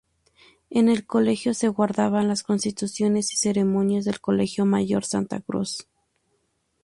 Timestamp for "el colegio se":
0.89-1.67